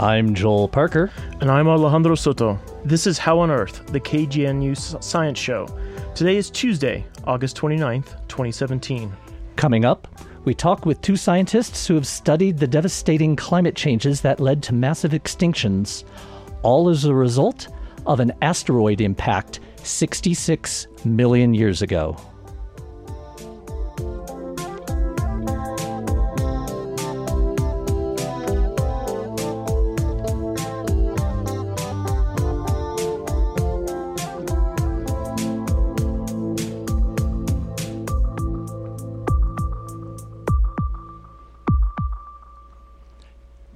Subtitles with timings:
[0.00, 1.12] I'm Joel Parker.
[1.42, 2.58] And I'm Alejandro Soto.
[2.86, 5.66] This is How on Earth, the KGNU Science Show.
[6.14, 9.12] Today is Tuesday, August 29th, 2017.
[9.56, 10.08] Coming up,
[10.46, 14.74] we talk with two scientists who have studied the devastating climate changes that led to
[14.74, 16.04] massive extinctions,
[16.62, 17.68] all as a result
[18.06, 22.16] of an asteroid impact 66 million years ago.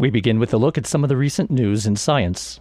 [0.04, 2.60] We begin with a look at some of the recent news in science.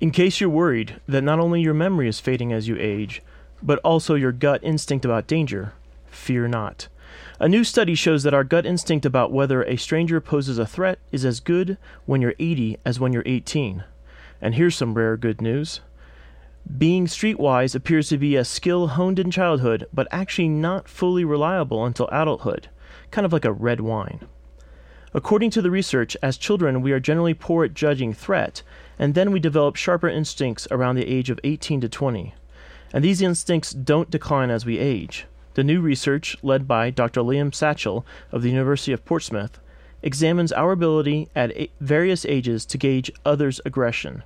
[0.00, 3.22] In case you're worried that not only your memory is fading as you age,
[3.62, 5.74] but also your gut instinct about danger,
[6.06, 6.88] fear not.
[7.38, 10.98] A new study shows that our gut instinct about whether a stranger poses a threat
[11.12, 13.84] is as good when you're 80 as when you're 18.
[14.40, 15.82] And here's some rare good news.
[16.76, 21.84] Being streetwise appears to be a skill honed in childhood, but actually not fully reliable
[21.84, 22.70] until adulthood,
[23.12, 24.26] kind of like a red wine.
[25.16, 28.62] According to the research, as children, we are generally poor at judging threat,
[28.98, 32.34] and then we develop sharper instincts around the age of 18 to 20.
[32.92, 35.24] And these instincts don't decline as we age.
[35.54, 37.22] The new research, led by Dr.
[37.22, 39.58] Liam Satchell of the University of Portsmouth,
[40.02, 44.22] examines our ability at various ages to gauge others' aggression.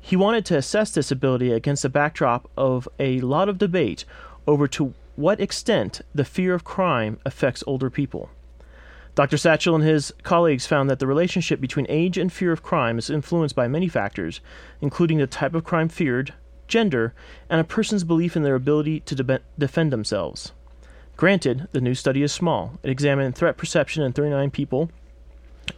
[0.00, 4.06] He wanted to assess this ability against the backdrop of a lot of debate
[4.46, 8.30] over to what extent the fear of crime affects older people.
[9.14, 9.36] Dr.
[9.36, 13.10] Satchell and his colleagues found that the relationship between age and fear of crime is
[13.10, 14.40] influenced by many factors,
[14.80, 16.32] including the type of crime feared,
[16.68, 17.12] gender,
[17.48, 20.52] and a person's belief in their ability to de- defend themselves.
[21.16, 22.78] Granted, the new study is small.
[22.82, 24.90] It examined threat perception in 39 people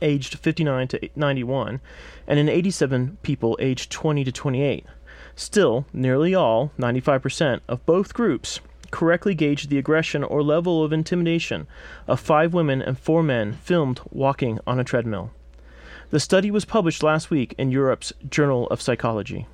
[0.01, 1.81] aged 59 to 91
[2.27, 4.87] and in 87 people aged 20 to 28.
[5.35, 8.61] Still, nearly all, 95%, of both groups
[8.93, 11.67] correctly gauged the aggression or level of intimidation
[12.07, 15.33] of five women and four men filmed walking on a treadmill.
[16.11, 19.49] The study was published last week in Europe's Journal of Psychology.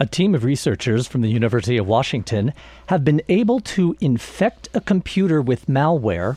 [0.00, 2.52] A team of researchers from the University of Washington
[2.86, 6.36] have been able to infect a computer with malware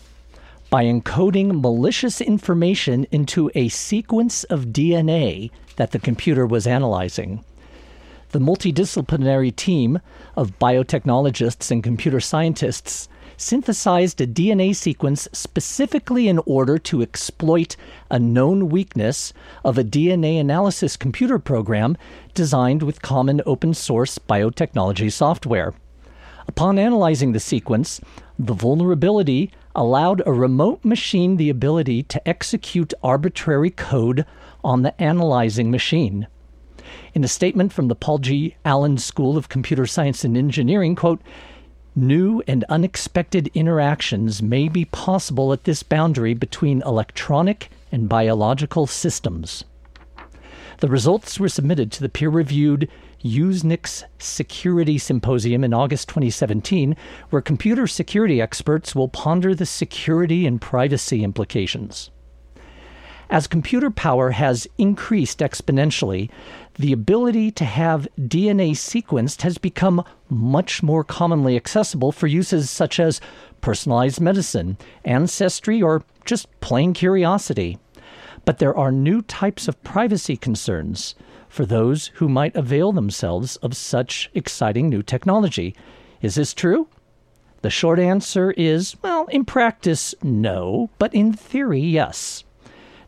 [0.70, 7.44] by encoding malicious information into a sequence of DNA that the computer was analyzing
[8.30, 10.00] the multidisciplinary team
[10.36, 17.76] of biotechnologists and computer scientists synthesized a DNA sequence specifically in order to exploit
[18.12, 21.98] a known weakness of a DNA analysis computer program
[22.34, 25.74] designed with common open source biotechnology software.
[26.48, 28.02] Upon analyzing the sequence,
[28.38, 34.26] the vulnerability allowed a remote machine the ability to execute arbitrary code
[34.64, 36.28] on the analyzing machine.
[37.14, 38.56] In a statement from the Paul G.
[38.66, 41.22] Allen School of Computer Science and Engineering, quote,
[41.96, 49.64] New and unexpected interactions may be possible at this boundary between electronic and biological systems.
[50.80, 52.88] The results were submitted to the peer reviewed
[53.24, 56.96] Usenix Security Symposium in August 2017,
[57.32, 62.12] where computer security experts will ponder the security and privacy implications.
[63.30, 66.30] As computer power has increased exponentially,
[66.80, 73.02] the ability to have DNA sequenced has become much more commonly accessible for uses such
[73.02, 73.20] as
[73.60, 77.78] personalized medicine, ancestry, or just plain curiosity.
[78.46, 81.16] But there are new types of privacy concerns
[81.50, 85.76] for those who might avail themselves of such exciting new technology.
[86.22, 86.88] Is this true?
[87.62, 92.46] The short answer is well, in practice, no, but in theory, yes.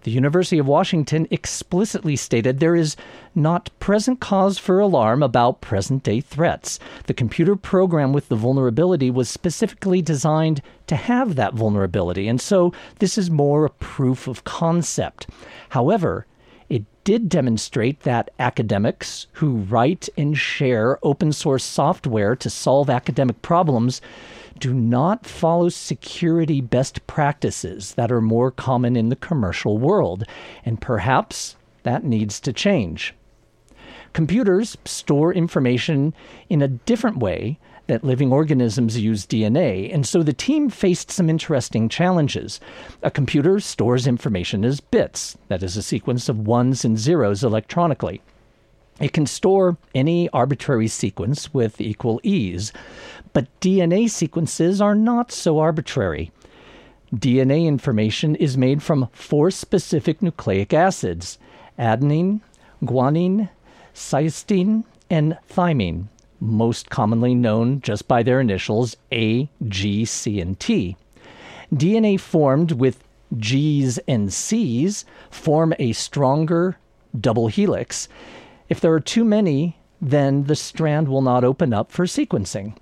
[0.04, 2.96] The University of Washington explicitly stated there is
[3.36, 6.80] not present cause for alarm about present day threats.
[7.06, 12.74] The computer program with the vulnerability was specifically designed to have that vulnerability, and so
[12.98, 15.28] this is more a proof of concept.
[15.70, 16.26] However,
[16.68, 23.42] it did demonstrate that academics who write and share open source software to solve academic
[23.44, 24.02] problems
[24.62, 30.24] do not follow security best practices that are more common in the commercial world,
[30.64, 33.16] and perhaps that needs to change.
[34.14, 36.14] Computers store information
[36.48, 41.28] in a different way that living organisms use DNA, and so the team faced some
[41.28, 42.60] interesting challenges.
[43.02, 48.22] A computer stores information as bits, that is, a sequence of ones and zeros electronically.
[49.02, 52.72] It can store any arbitrary sequence with equal ease,
[53.34, 56.32] but DNA sequences are not so arbitrary.
[57.14, 61.40] DNA information is made from four specific nucleic acids
[61.80, 62.42] adenine,
[62.84, 63.50] guanine,
[63.94, 66.06] cysteine, and thymine,
[66.40, 70.96] most commonly known just by their initials A, G, C, and T.
[71.74, 73.04] DNA formed with
[73.36, 76.78] G's and C's form a stronger
[77.20, 78.08] double helix.
[78.72, 82.78] If there are too many, then the strand will not open up for sequencing.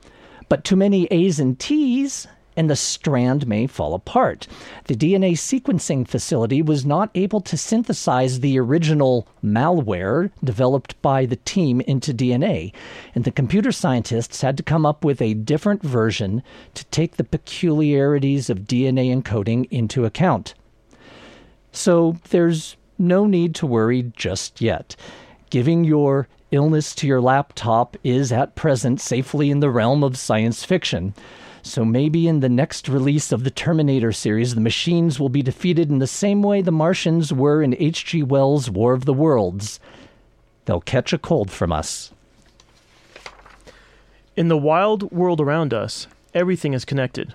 [0.47, 4.47] But too many A's and T's and the strand may fall apart.
[4.85, 11.37] The DNA sequencing facility was not able to synthesize the original malware developed by the
[11.37, 12.71] team into DNA,
[13.15, 16.43] and the computer scientists had to come up with a different version
[16.75, 20.53] to take the peculiarities of DNA encoding into account.
[21.71, 24.95] So there's no need to worry just yet.
[25.49, 30.63] Giving your illness to your laptop is at present safely in the realm of science
[30.63, 31.13] fiction.
[31.61, 35.89] So maybe in the next release of the Terminator series, the machines will be defeated
[35.89, 38.23] in the same way the Martians were in H.G.
[38.23, 39.79] Wells' War of the Worlds.
[40.65, 42.11] They'll catch a cold from us.
[44.35, 47.33] In the wild world around us, everything is connected.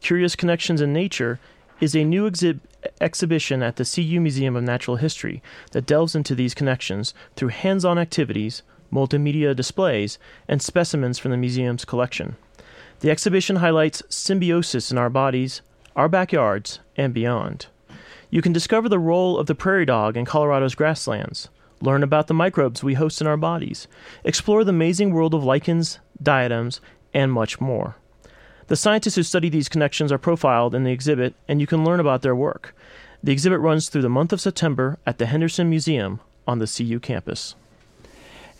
[0.00, 1.38] Curious Connections in Nature
[1.80, 2.60] is a new exhib-
[3.00, 5.42] exhibition at the CU Museum of Natural History
[5.72, 8.62] that delves into these connections through hands on activities,
[8.92, 10.18] multimedia displays,
[10.48, 12.36] and specimens from the museum's collection.
[13.00, 15.62] The exhibition highlights symbiosis in our bodies,
[15.96, 17.66] our backyards, and beyond.
[18.30, 21.48] You can discover the role of the prairie dog in Colorado's grasslands,
[21.80, 23.88] learn about the microbes we host in our bodies,
[24.24, 26.80] explore the amazing world of lichens, diatoms,
[27.12, 27.96] and much more.
[28.70, 31.98] The scientists who study these connections are profiled in the exhibit, and you can learn
[31.98, 32.72] about their work.
[33.20, 37.00] The exhibit runs through the month of September at the Henderson Museum on the CU
[37.00, 37.56] campus.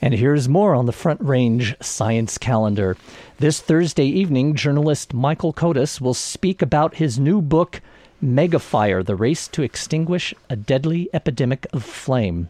[0.03, 2.97] And here's more on the Front Range Science Calendar.
[3.39, 7.81] This Thursday evening, journalist Michael Kodas will speak about his new book,
[8.21, 12.49] Megafire The Race to Extinguish a Deadly Epidemic of Flame.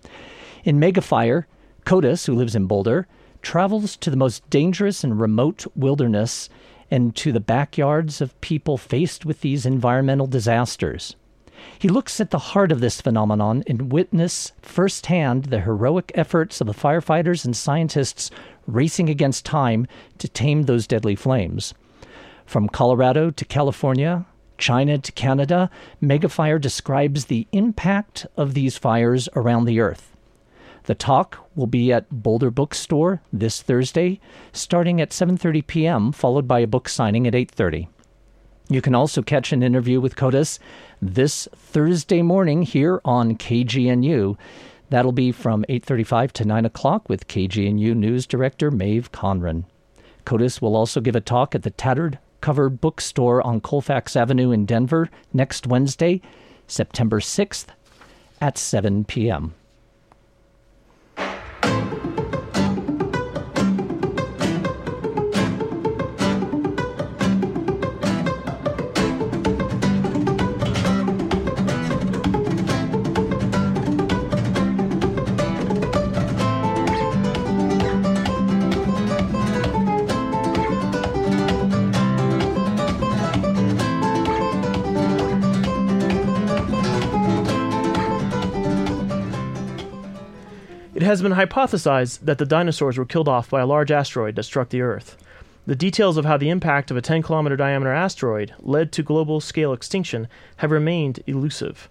[0.65, 1.45] In Megafire,
[1.85, 3.07] Kodas, who lives in Boulder,
[3.43, 6.49] travels to the most dangerous and remote wilderness
[6.91, 11.17] and to the backyards of people faced with these environmental disasters.
[11.79, 16.67] He looks at the heart of this phenomenon and witness firsthand the heroic efforts of
[16.67, 18.31] the firefighters and scientists
[18.67, 19.87] racing against time
[20.19, 21.75] to tame those deadly flames.
[22.47, 24.27] From Colorado to California,
[24.59, 25.71] China to Canada,
[26.03, 30.10] Megafire describes the impact of these fires around the earth.
[30.85, 34.21] The talk will be at Boulder Bookstore this Thursday,
[34.53, 37.89] starting at 7:30 p.m., followed by a book signing at 8:30.
[38.69, 40.59] You can also catch an interview with Kodas
[41.03, 44.37] this Thursday morning here on KGNU.
[44.91, 49.65] That'll be from 8.35 to 9 o'clock with KGNU News Director Maeve Conran.
[50.25, 54.67] Kodas will also give a talk at the Tattered Covered Bookstore on Colfax Avenue in
[54.67, 56.21] Denver next Wednesday,
[56.67, 57.67] September 6th
[58.41, 59.55] at 7 p.m.
[91.11, 94.69] has been hypothesized that the dinosaurs were killed off by a large asteroid that struck
[94.69, 95.17] the Earth.
[95.67, 99.41] The details of how the impact of a 10 kilometer diameter asteroid led to global
[99.41, 101.91] scale extinction have remained elusive.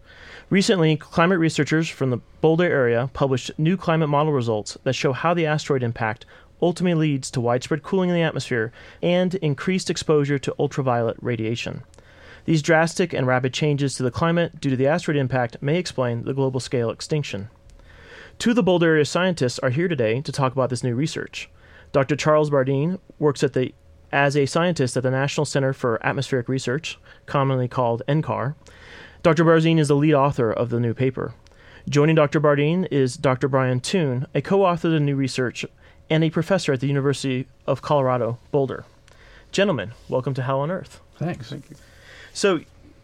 [0.50, 5.34] Recently, climate researchers from the Boulder area published new climate model results that show how
[5.34, 6.26] the asteroid impact
[6.62, 8.72] ultimately leads to widespread cooling in the atmosphere
[9.04, 11.84] and increased exposure to ultraviolet radiation.
[12.46, 16.24] These drastic and rapid changes to the climate due to the asteroid impact may explain
[16.24, 17.50] the global scale extinction.
[18.40, 21.50] Two of the Boulder area scientists are here today to talk about this new research.
[21.92, 22.16] Dr.
[22.16, 23.74] Charles Bardeen works at the
[24.14, 28.56] as a scientist at the National Center for Atmospheric Research, commonly called NCAR.
[29.24, 29.44] Dr.
[29.44, 31.34] Bardeen is the lead author of the new paper.
[31.90, 32.40] Joining Dr.
[32.40, 33.50] Bardeen is Dr.
[33.50, 35.66] Brian Toon, a co author of the new research
[36.10, 38.86] and a professor at the University of Colorado, Boulder.
[39.52, 41.02] Gentlemen, welcome to How on Earth.
[41.18, 41.50] Thanks.
[41.50, 41.76] Thank you.
[42.32, 42.62] So,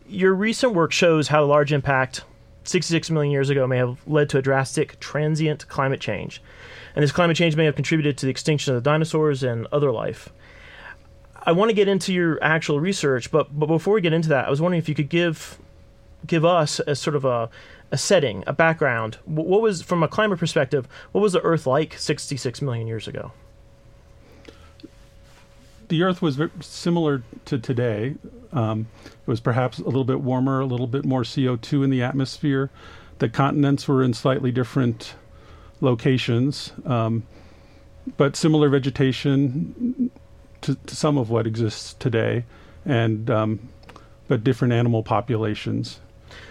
[0.07, 2.23] your recent work shows how large impact
[2.67, 6.41] 66 million years ago may have led to a drastic transient climate change.
[6.95, 9.91] And this climate change may have contributed to the extinction of the dinosaurs and other
[9.91, 10.29] life.
[11.43, 14.47] I want to get into your actual research, but, but before we get into that,
[14.47, 15.59] I was wondering if you could give
[16.25, 17.49] give us a sort of a,
[17.91, 19.19] a setting, a background.
[19.25, 23.31] What was, from a climate perspective, what was the Earth like 66 million years ago?
[25.87, 28.15] The Earth was similar to today.
[28.51, 32.01] Um, it was perhaps a little bit warmer, a little bit more CO2 in the
[32.01, 32.69] atmosphere.
[33.19, 35.15] The continents were in slightly different
[35.81, 37.23] locations, um,
[38.17, 40.11] but similar vegetation
[40.61, 42.45] to, to, some of what exists today,
[42.85, 43.69] and um,
[44.27, 45.99] but different animal populations.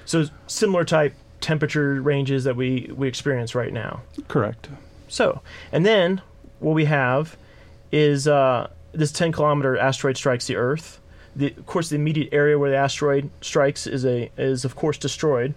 [0.05, 4.03] So similar type temperature ranges that we we experience right now.
[4.29, 4.69] Correct.
[5.09, 6.23] So, and then
[6.61, 7.37] what we have
[7.93, 11.01] is uh, this 10 kilometer asteroid strikes the Earth.
[11.37, 14.97] The, of course, the immediate area where the asteroid strikes is a is of course
[14.97, 15.55] destroyed,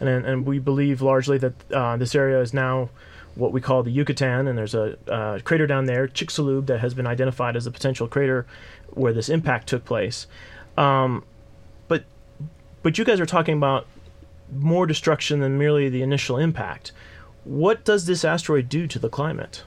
[0.00, 2.90] and and we believe largely that uh, this area is now
[3.36, 6.94] what we call the Yucatan, and there's a uh, crater down there, Chicxulub, that has
[6.94, 8.46] been identified as a potential crater
[8.90, 10.26] where this impact took place.
[10.76, 11.24] Um,
[11.86, 12.04] but
[12.82, 13.86] but you guys are talking about
[14.52, 16.92] more destruction than merely the initial impact.
[17.44, 19.62] What does this asteroid do to the climate?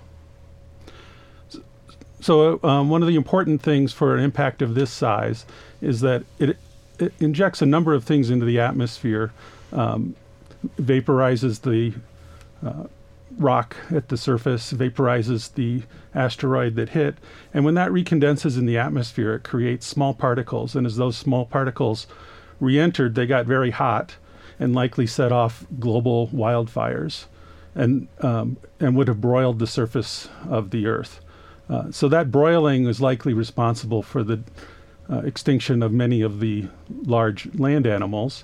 [2.22, 5.46] So, um, one of the important things for an impact of this size
[5.82, 6.58] is that it,
[7.00, 9.32] it injects a number of things into the atmosphere,
[9.72, 10.16] um,
[10.78, 11.94] vaporizes the
[12.68, 12.88] uh,
[13.38, 15.84] rock at the surface, vaporizes the
[16.14, 17.16] asteroid that hit,
[17.54, 20.76] and when that recondenses in the atmosphere, it creates small particles.
[20.76, 22.06] And as those small particles
[22.60, 24.16] re entered, they got very hot
[24.60, 27.26] and likely set off global wildfires
[27.76, 31.22] and, um, and would have broiled the surface of the Earth.
[31.70, 34.40] Uh, so that broiling is likely responsible for the
[35.10, 36.68] uh, extinction of many of the
[37.04, 38.44] large land animals.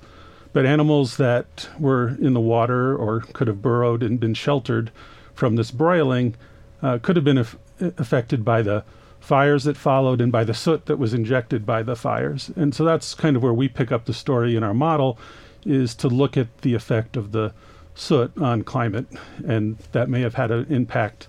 [0.54, 4.92] But animals that were in the water or could have burrowed and been sheltered
[5.34, 6.36] from this broiling
[6.82, 8.84] uh, could have been af- affected by the
[9.20, 12.52] fires that followed and by the soot that was injected by the fires.
[12.56, 15.18] And so that's kind of where we pick up the story in our model
[15.66, 17.52] is to look at the effect of the
[17.96, 19.08] soot on climate
[19.48, 21.28] and that may have had an impact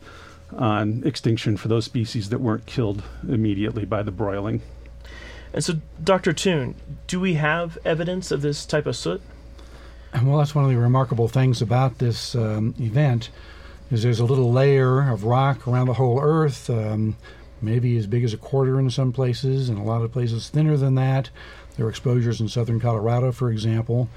[0.56, 4.62] on extinction for those species that weren't killed immediately by the broiling.
[5.52, 6.32] And so, Dr.
[6.32, 6.74] Toon,
[7.06, 9.22] do we have evidence of this type of soot?
[10.22, 13.30] Well, that's one of the remarkable things about this um, event
[13.90, 17.16] is there's a little layer of rock around the whole Earth, um,
[17.60, 20.76] maybe as big as a quarter in some places, and a lot of places thinner
[20.76, 21.30] than that.
[21.76, 24.08] There are exposures in southern Colorado, for example.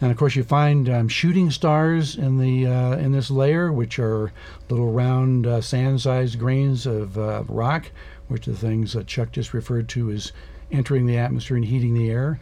[0.00, 3.98] And of course, you find um, shooting stars in the uh, in this layer, which
[3.98, 4.32] are
[4.68, 7.90] little round uh, sand-sized grains of uh, rock,
[8.28, 10.32] which are the things that Chuck just referred to as
[10.70, 12.38] entering the atmosphere and heating the air.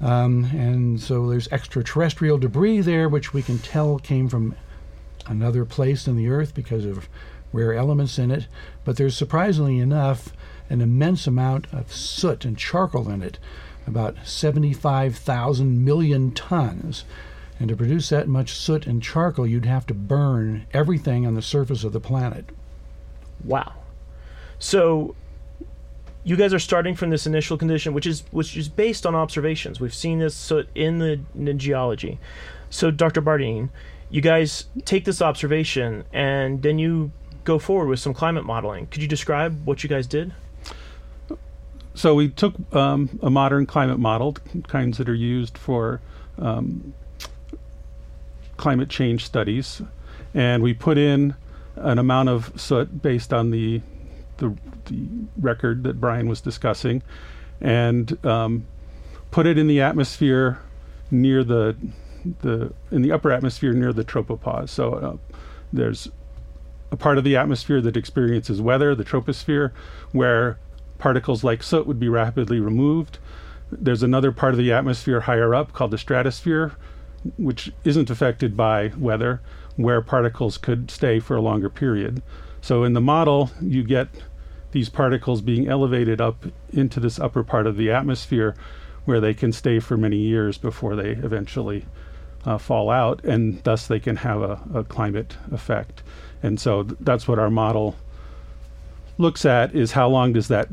[0.00, 4.54] Um, and so there's extraterrestrial debris there, which we can tell came from
[5.26, 7.08] another place in the Earth because of
[7.52, 8.46] rare elements in it.
[8.84, 10.32] But there's surprisingly enough
[10.68, 13.38] an immense amount of soot and charcoal in it
[13.86, 17.04] about 75,000 million tons.
[17.58, 21.42] And to produce that much soot and charcoal, you'd have to burn everything on the
[21.42, 22.46] surface of the planet.
[23.44, 23.74] Wow.
[24.58, 25.14] So
[26.24, 29.80] you guys are starting from this initial condition, which is which is based on observations.
[29.80, 32.18] We've seen this soot in the, in geology.
[32.70, 33.20] So, Dr.
[33.20, 33.70] Bardeen,
[34.08, 37.12] you guys take this observation and then you
[37.44, 38.86] go forward with some climate modeling.
[38.86, 40.32] Could you describe what you guys did?
[41.94, 44.36] So we took um, a modern climate model,
[44.68, 46.00] kinds that are used for
[46.38, 46.94] um,
[48.56, 49.82] climate change studies,
[50.34, 51.34] and we put in
[51.76, 53.80] an amount of soot based on the
[54.38, 54.56] the,
[54.86, 55.06] the
[55.38, 57.02] record that Brian was discussing,
[57.60, 58.66] and um,
[59.30, 60.58] put it in the atmosphere
[61.10, 61.76] near the
[62.40, 64.70] the in the upper atmosphere near the tropopause.
[64.70, 65.16] So uh,
[65.72, 66.08] there's
[66.90, 69.72] a part of the atmosphere that experiences weather, the troposphere,
[70.12, 70.58] where
[71.02, 73.18] particles like soot would be rapidly removed.
[73.72, 76.76] There's another part of the atmosphere higher up called the stratosphere,
[77.36, 79.40] which isn't affected by weather,
[79.74, 82.22] where particles could stay for a longer period.
[82.60, 84.10] So in the model, you get
[84.70, 88.54] these particles being elevated up into this upper part of the atmosphere
[89.04, 91.84] where they can stay for many years before they eventually
[92.44, 96.04] uh, fall out, and thus they can have a, a climate effect.
[96.44, 97.96] And so th- that's what our model
[99.18, 100.68] looks at is how long does that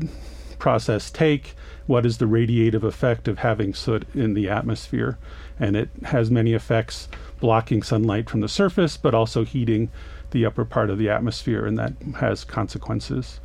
[0.58, 1.54] process take?
[1.86, 5.18] What is the radiative effect of having soot in the atmosphere?
[5.58, 7.08] And it has many effects
[7.40, 9.90] blocking sunlight from the surface, but also heating
[10.30, 13.40] the upper part of the atmosphere, and that has consequences.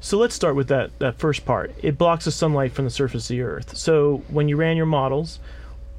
[0.00, 1.74] So let's start with that, that first part.
[1.82, 3.76] It blocks the sunlight from the surface of the Earth.
[3.76, 5.38] So when you ran your models,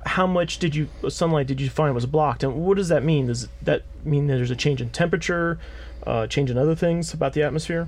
[0.06, 3.28] how much did you sunlight did you find was blocked, and what does that mean?
[3.28, 5.60] Does that mean that there's a change in temperature,
[6.06, 7.88] uh, change in other things about the atmosphere?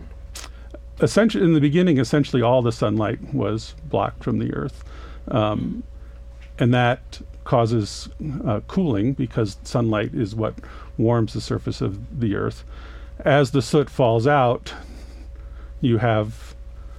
[1.02, 4.84] Essentially in the beginning, essentially all the sunlight was blocked from the Earth,
[5.30, 5.84] um,
[6.60, 8.10] and that causes
[8.46, 10.56] uh, cooling because sunlight is what
[10.98, 12.64] warms the surface of the Earth.
[13.20, 14.74] As the soot falls out,
[15.82, 16.56] you have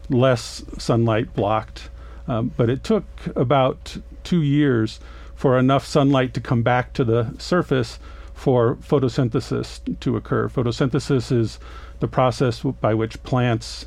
[0.09, 1.89] less sunlight blocked.
[2.27, 3.05] Um, but it took
[3.37, 5.01] about two years
[5.35, 7.99] for enough sunlight to come back to the surface
[8.35, 10.49] for photosynthesis to occur.
[10.49, 11.59] Photosynthesis is
[12.01, 13.87] the process by which plants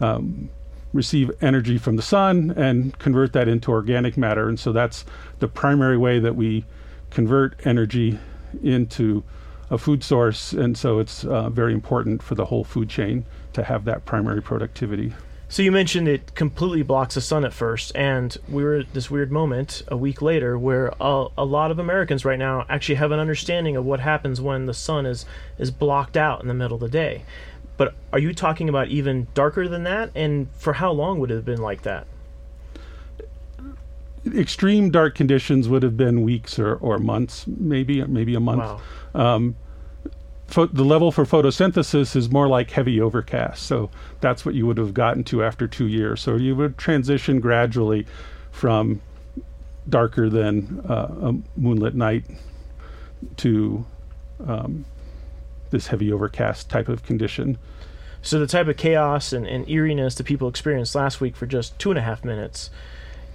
[0.00, 0.50] um,
[0.92, 4.48] receive energy from the sun and convert that into organic matter.
[4.48, 5.04] And so that's
[5.40, 6.64] the primary way that we
[7.10, 8.18] convert energy
[8.62, 9.24] into
[9.70, 10.52] a food source.
[10.52, 13.24] And so it's uh, very important for the whole food chain
[13.54, 15.12] to have that primary productivity.
[15.48, 19.10] So you mentioned it completely blocks the sun at first, and we were at this
[19.10, 23.12] weird moment a week later where a, a, lot of Americans right now actually have
[23.12, 25.24] an understanding of what happens when the sun is
[25.56, 27.22] is blocked out in the middle of the day.
[27.76, 30.10] But are you talking about even darker than that?
[30.16, 32.06] And for how long would it have been like that?
[34.34, 38.58] Extreme dark conditions would have been weeks or, or months, maybe maybe a month.
[38.58, 38.80] Wow.
[39.14, 39.56] Um,
[40.46, 43.62] pho- the level for photosynthesis is more like heavy overcast.
[43.62, 46.20] So that's what you would have gotten to after two years.
[46.20, 48.06] So you would transition gradually
[48.50, 49.00] from
[49.88, 52.24] darker than uh, a moonlit night
[53.38, 53.84] to
[54.46, 54.84] um,
[55.70, 57.58] this heavy overcast type of condition.
[58.22, 61.78] So the type of chaos and, and eeriness that people experienced last week for just
[61.78, 62.70] two and a half minutes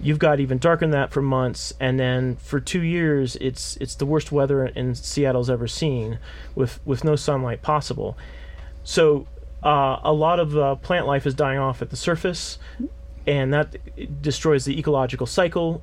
[0.02, 3.94] you've got even darker than that for months, and then for two years, it's it's
[3.94, 6.18] the worst weather in Seattle's ever seen,
[6.54, 8.18] with with no sunlight possible.
[8.84, 9.26] So
[9.62, 12.58] uh, a lot of uh, plant life is dying off at the surface,
[13.26, 13.76] and that
[14.20, 15.82] destroys the ecological cycle.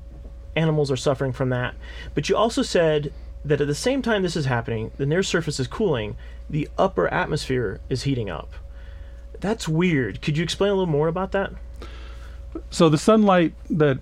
[0.54, 1.74] Animals are suffering from that.
[2.14, 3.12] But you also said
[3.44, 6.16] that at the same time this is happening, the near surface is cooling,
[6.50, 8.52] the upper atmosphere is heating up.
[9.38, 10.20] That's weird.
[10.20, 11.52] Could you explain a little more about that?
[12.70, 13.98] So the sunlight that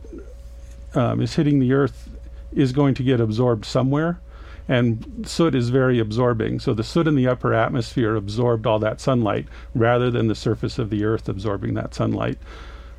[0.95, 2.09] um, is hitting the Earth
[2.53, 4.21] is going to get absorbed somewhere,
[4.69, 6.61] and soot is very absorbing.
[6.61, 10.79] So the soot in the upper atmosphere absorbed all that sunlight rather than the surface
[10.79, 12.39] of the Earth absorbing that sunlight.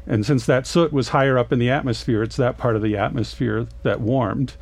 [0.07, 2.97] And since that soot was higher up in the atmosphere, it's that part of the
[2.97, 4.53] atmosphere that warmed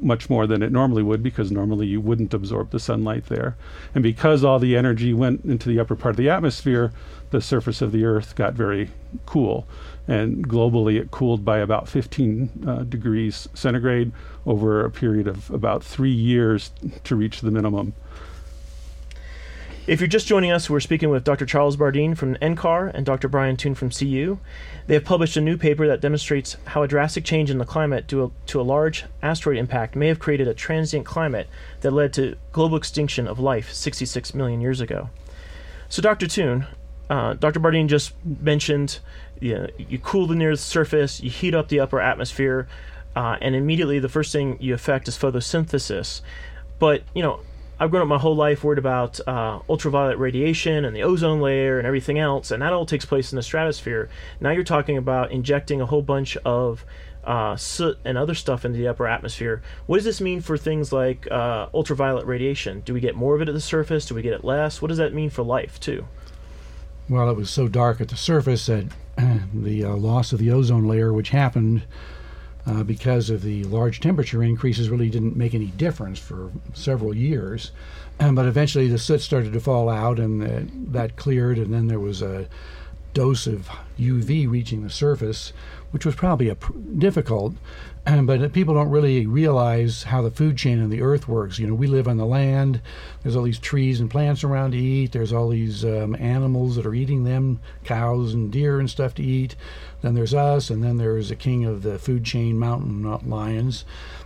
[0.00, 3.56] much more than it normally would because normally you wouldn't absorb the sunlight there.
[3.94, 6.92] And because all the energy went into the upper part of the atmosphere,
[7.30, 8.90] the surface of the Earth got very
[9.26, 9.66] cool
[10.08, 14.12] and globally it cooled by about 15 uh, degrees centigrade
[14.46, 16.72] over a period of about three years
[17.04, 17.94] to reach the minimum.
[19.84, 21.44] If you're just joining us, we're speaking with Dr.
[21.44, 23.26] Charles Bardeen from NCAR and Dr.
[23.26, 24.38] Brian Toon from CU.
[24.86, 28.06] They have published a new paper that demonstrates how a drastic change in the climate
[28.06, 31.48] due to a large asteroid impact may have created a transient climate
[31.80, 35.10] that led to global extinction of life 66 million years ago.
[35.88, 36.28] So, Dr.
[36.28, 36.66] Toon,
[37.10, 37.58] uh, Dr.
[37.58, 39.00] Bardeen just mentioned
[39.40, 42.68] you, you cool the near surface, you heat up the upper atmosphere,
[43.16, 46.20] uh, and immediately the first thing you affect is photosynthesis.
[46.78, 47.40] But, you know,
[47.82, 51.78] I've grown up my whole life worried about uh, ultraviolet radiation and the ozone layer
[51.78, 54.08] and everything else, and that all takes place in the stratosphere.
[54.40, 56.84] Now you're talking about injecting a whole bunch of
[57.24, 59.62] uh, soot and other stuff into the upper atmosphere.
[59.86, 62.82] What does this mean for things like uh, ultraviolet radiation?
[62.84, 64.06] Do we get more of it at the surface?
[64.06, 64.80] Do we get it less?
[64.80, 66.06] What does that mean for life, too?
[67.08, 68.84] Well, it was so dark at the surface that
[69.52, 71.82] the uh, loss of the ozone layer, which happened
[72.66, 77.72] uh, because of the large temperature increases, really didn't make any difference for several years.
[78.20, 81.88] Um, but eventually the soot started to fall out and uh, that cleared, and then
[81.88, 82.48] there was a
[83.14, 85.52] dose of UV reaching the surface,
[85.90, 87.54] which was probably a pr- difficult
[88.04, 91.58] but people don't really realize how the food chain in the earth works.
[91.58, 92.80] You know, we live on the land.
[93.22, 95.12] There's all these trees and plants around to eat.
[95.12, 99.22] There's all these um, animals that are eating them, cows and deer and stuff to
[99.22, 99.54] eat.
[100.00, 103.84] Then there's us, and then there's a king of the food chain, mountain lions.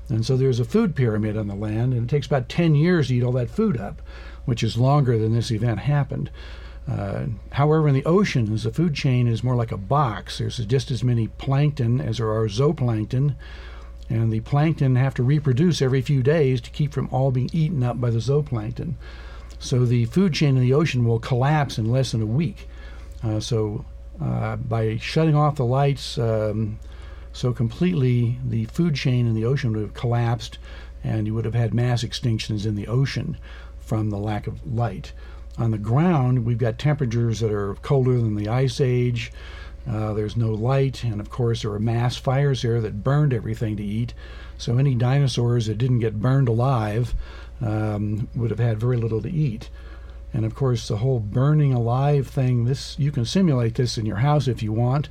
[0.09, 3.09] And so there's a food pyramid on the land, and it takes about 10 years
[3.09, 4.01] to eat all that food up,
[4.47, 6.31] which is longer than this event happened.
[6.89, 10.39] Uh, however, in the oceans, the food chain is more like a box.
[10.39, 13.35] There's just as many plankton as there are zooplankton,
[14.09, 17.83] and the plankton have to reproduce every few days to keep from all being eaten
[17.83, 18.95] up by the zooplankton.
[19.59, 22.69] So the food chain in the ocean will collapse in less than a week.
[23.23, 23.85] Uh, so
[24.23, 26.79] uh, by shutting off the lights um,
[27.37, 30.57] so completely, the food chain in the ocean would have collapsed,
[31.05, 33.37] and you would have had mass extinctions in the ocean
[33.79, 35.13] from the lack of light.
[35.59, 39.33] On the ground, we've got temperatures that are colder than the ice age.
[39.89, 43.77] Uh, there's no light, and of course, there are mass fires here that burned everything
[43.77, 44.13] to eat.
[44.59, 47.15] So, any dinosaurs that didn't get burned alive
[47.61, 49.71] um, would have had very little to eat.
[50.35, 54.17] And of course, the whole burning alive thing, this you can simulate this in your
[54.17, 55.09] house if you want.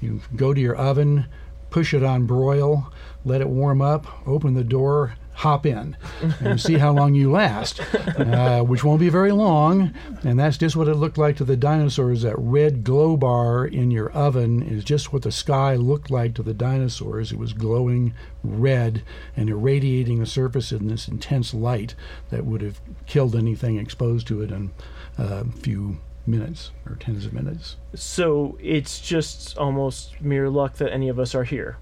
[0.00, 1.26] You go to your oven,
[1.70, 2.92] push it on broil,
[3.24, 5.96] let it warm up, open the door, hop in
[6.40, 7.80] and see how long you last,
[8.18, 9.92] uh, which won't be very long.
[10.22, 12.22] And that's just what it looked like to the dinosaurs.
[12.22, 16.42] That red glow bar in your oven is just what the sky looked like to
[16.42, 17.32] the dinosaurs.
[17.32, 19.02] It was glowing red
[19.36, 21.94] and irradiating the surface in this intense light
[22.30, 24.70] that would have killed anything exposed to it in
[25.18, 27.76] a few minutes or tens of minutes.
[27.94, 31.76] So it's just almost mere luck that any of us are here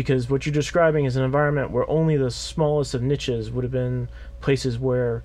[0.00, 3.70] because what you're describing is an environment where only the smallest of niches would have
[3.70, 4.08] been
[4.40, 5.22] places where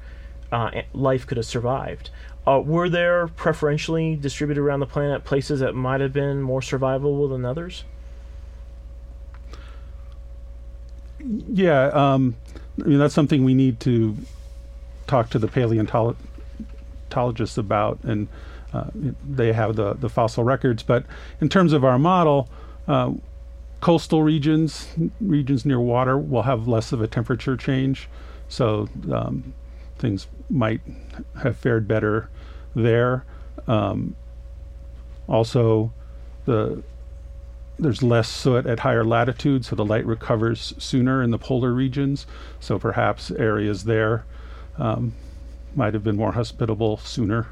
[0.52, 2.10] uh, life could have survived.
[2.46, 7.30] Uh, were there preferentially distributed around the planet places that might have been more survivable
[7.30, 7.86] than others?
[11.20, 12.36] Yeah, um,
[12.84, 14.18] I mean that's something we need to
[15.08, 18.28] talk to the paleontologists about, and
[18.74, 20.84] uh, they have the the fossil records.
[20.84, 21.06] But
[21.40, 22.50] in terms of our model,
[22.90, 23.14] uh,
[23.82, 24.88] coastal regions,
[25.22, 28.10] regions near water, will have less of a temperature change.
[28.48, 29.54] So um,
[29.98, 30.82] things might
[31.42, 32.30] have fared better
[32.76, 33.26] there.
[33.68, 34.16] Um,
[35.28, 35.94] also,
[36.46, 36.84] the
[37.78, 42.26] there's less soot at higher latitudes, so the light recovers sooner in the polar regions.
[42.60, 44.26] So perhaps areas there
[44.78, 45.14] um,
[45.76, 47.48] might have been more hospitable sooner,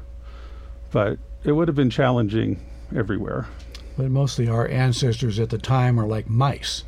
[0.90, 2.64] but it would have been challenging
[2.96, 3.48] everywhere.
[3.96, 6.84] But mostly our ancestors at the time are like mice,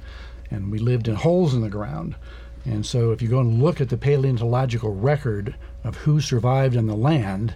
[0.51, 2.17] and we lived in holes in the ground.
[2.65, 6.87] And so, if you go and look at the paleontological record of who survived on
[6.87, 7.55] the land,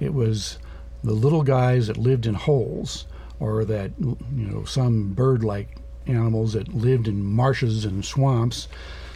[0.00, 0.58] it was
[1.04, 3.06] the little guys that lived in holes,
[3.38, 8.66] or that, you know, some bird like animals that lived in marshes and swamps.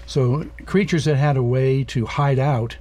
[0.07, 2.77] So, creatures that had a way to hide out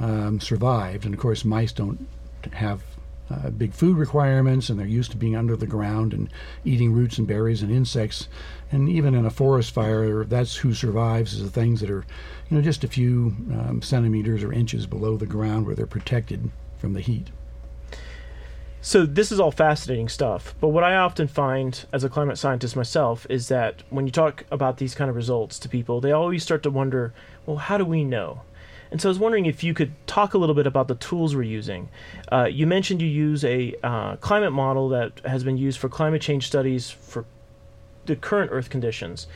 [0.00, 1.04] um, survived.
[1.04, 2.08] And of course, mice don't
[2.52, 2.82] have
[3.32, 6.28] uh, big food requirements and they're used to being under the ground and
[6.64, 8.28] eating roots and berries and insects.
[8.70, 12.04] And even in a forest fire, that's who survives is the things that are,
[12.48, 16.50] you know, just a few um, centimeters or inches below the ground where they're protected
[16.78, 17.28] from the heat.
[18.84, 22.74] So this is all fascinating stuff, but what I often find as a climate scientist
[22.74, 26.42] myself is that when you talk about these kind of results to people, they always
[26.42, 27.14] start to wonder,
[27.46, 28.42] well, how do we know?
[28.92, 31.34] And so I was wondering if you could talk a little bit about the tools
[31.34, 31.88] we're using.
[32.30, 36.20] Uh, you mentioned you use a uh, climate model that has been used for climate
[36.20, 37.24] change studies for
[38.04, 39.26] the current Earth conditions.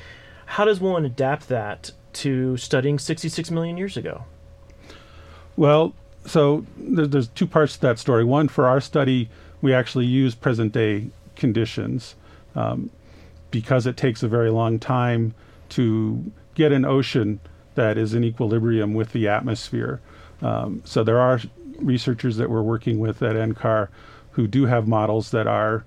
[0.44, 4.24] How does one adapt that to studying 66 million years ago?
[5.56, 5.94] Well,
[6.26, 8.24] so there's two parts to that story.
[8.24, 9.30] One, for our study,
[9.62, 12.14] we actually use present day conditions
[12.54, 12.90] um,
[13.50, 15.34] because it takes a very long time
[15.70, 17.40] to get an ocean
[17.76, 20.00] that is in equilibrium with the atmosphere.
[20.42, 21.40] Um, so there are
[21.78, 23.88] researchers that we're working with at NCAR
[24.32, 25.84] who do have models that are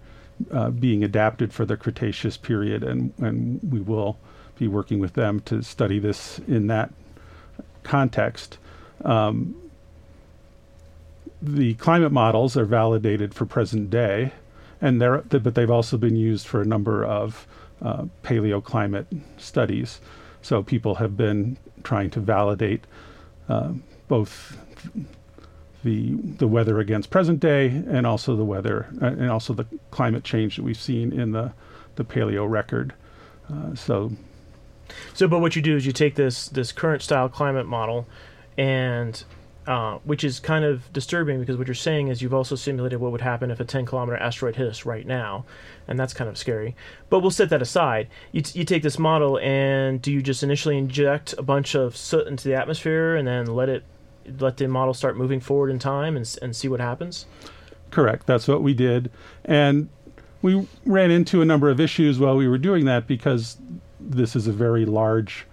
[0.52, 4.18] uh, being adapted for the Cretaceous period, and, and we will
[4.58, 6.92] be working with them to study this in that
[7.84, 8.58] context.
[9.04, 9.56] Um,
[11.42, 14.34] the climate models are validated for present day,
[14.82, 17.48] and they're, but they've also been used for a number of
[17.82, 19.06] uh, paleoclimate
[19.38, 20.02] studies.
[20.42, 22.86] So people have been trying to validate
[23.48, 23.72] uh,
[24.08, 24.58] both
[25.84, 30.24] the the weather against present day and also the weather uh, and also the climate
[30.24, 31.54] change that we've seen in the
[31.96, 32.94] the paleo record.
[33.52, 34.12] Uh, so,
[35.14, 38.08] so but what you do is you take this this current style climate model
[38.58, 39.24] and
[39.70, 43.12] uh, which is kind of disturbing because what you're saying is you've also simulated what
[43.12, 45.46] would happen if a 10 kilometer asteroid hit us right now,
[45.88, 46.76] and that's kind of scary.
[47.12, 48.08] But we'll set that aside.
[48.32, 51.96] You, t- you take this model, and do you just initially inject a bunch of
[51.96, 53.84] soot into the atmosphere and then let it
[54.40, 57.28] let the model start moving forward in time and, and see what happens?
[57.92, 58.26] Correct.
[58.26, 59.12] That's what we did.
[59.46, 59.90] And
[60.42, 63.58] we ran into a number of issues while we were doing that because
[64.00, 65.46] this is a very large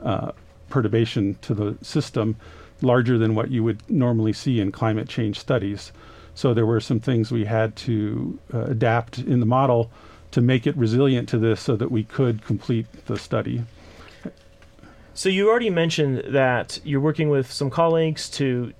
[0.00, 0.30] uh,
[0.68, 2.36] perturbation to the system
[2.84, 5.92] larger than what you would normally see in climate change studies.
[6.34, 9.90] So there were some things we had to uh, adapt in the model
[10.32, 13.62] to make it resilient to this so that we could complete the study.
[15.14, 18.72] So you already mentioned that you're working with some colleagues to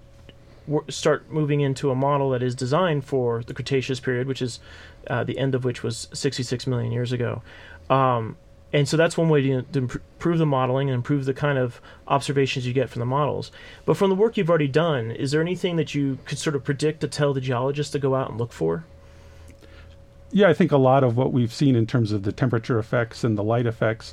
[0.66, 4.58] w- start moving into a model that is designed for the Cretaceous period, which is
[5.06, 7.42] uh, the end of which was 66 million years ago.
[7.88, 8.36] Um,
[8.74, 11.80] and so that's one way to, to, improve the modeling and improve the kind of
[12.08, 13.52] observations you get from the models.
[13.86, 16.64] But from the work you've already done, is there anything that you could sort of
[16.64, 18.84] predict to tell the geologists to go out and look for?
[20.32, 23.22] Yeah, I think a lot of what we've seen in terms of the temperature effects
[23.22, 24.12] and the light effects,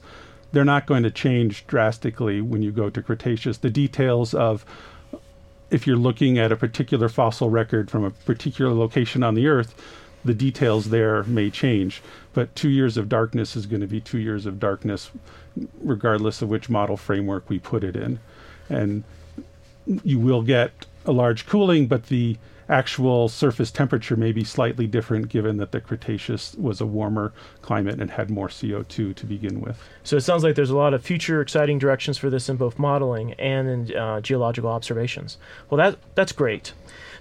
[0.52, 3.58] they're not going to change drastically when you go to Cretaceous.
[3.58, 4.63] The details of
[5.71, 9.74] if you're looking at a particular fossil record from a particular location on the Earth,
[10.23, 12.01] the details there may change.
[12.34, 15.12] But two years of darkness is going to be two years of darkness,
[15.81, 18.19] regardless of which model framework we put it in.
[18.69, 19.03] and
[20.03, 22.38] you will get a large cooling, but the
[22.69, 27.99] actual surface temperature may be slightly different given that the Cretaceous was a warmer climate
[27.99, 29.77] and had more CO2 to begin with.
[30.03, 32.79] So it sounds like there's a lot of future exciting directions for this in both
[32.79, 35.38] modeling and in uh, geological observations.
[35.69, 36.71] Well, that that's great.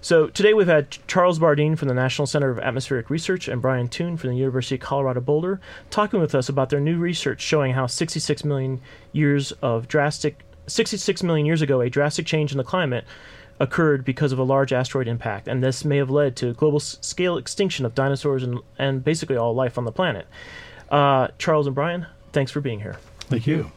[0.03, 3.87] So today we've had Charles Bardeen from the National Center of Atmospheric Research and Brian
[3.87, 5.61] Toon from the University of Colorado Boulder
[5.91, 8.81] talking with us about their new research showing how 66 million
[9.13, 13.05] years of drastic 66 million years ago a drastic change in the climate
[13.59, 17.37] occurred because of a large asteroid impact, and this may have led to global scale
[17.37, 20.27] extinction of dinosaurs and, and basically all life on the planet.
[20.91, 22.97] Uh, Charles and Brian, thanks for being here.
[23.29, 23.71] Thank you.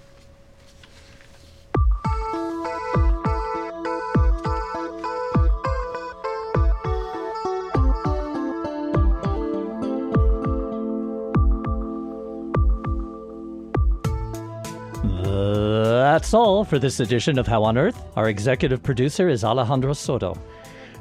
[16.14, 18.00] That's all for this edition of How on Earth.
[18.16, 20.38] Our executive producer is Alejandro Soto.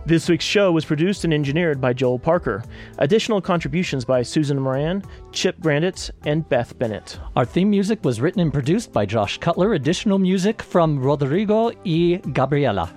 [0.06, 2.64] This week's show was produced and engineered by Joel Parker.
[2.96, 7.18] Additional contributions by Susan Moran, Chip Grandits, and Beth Bennett.
[7.36, 9.74] Our theme music was written and produced by Josh Cutler.
[9.74, 12.90] Additional music from Rodrigo y Gabriela.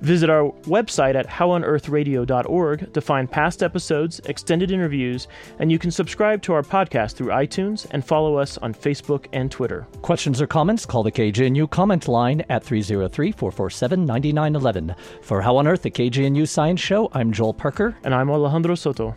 [0.00, 6.42] Visit our website at howonearthradio.org to find past episodes, extended interviews, and you can subscribe
[6.42, 9.86] to our podcast through iTunes and follow us on Facebook and Twitter.
[10.02, 10.86] Questions or comments?
[10.86, 14.94] Call the KGNU comment line at 303 447 9911.
[15.22, 17.96] For How on Earth, the KGNU Science Show, I'm Joel Parker.
[18.04, 19.16] And I'm Alejandro Soto.